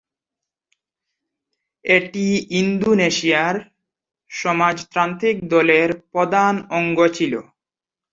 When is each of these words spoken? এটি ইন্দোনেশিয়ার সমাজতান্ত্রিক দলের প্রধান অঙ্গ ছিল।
এটি 1.85 2.25
ইন্দোনেশিয়ার 2.59 3.55
সমাজতান্ত্রিক 4.31 5.37
দলের 5.53 5.89
প্রধান 6.11 6.53
অঙ্গ 6.77 6.99
ছিল। 7.17 7.33